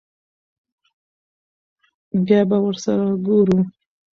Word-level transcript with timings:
بيا 2.25 2.41
به 2.49 2.57
ور 2.63 2.75
سره 2.85 3.05
ګورو. 3.25 3.59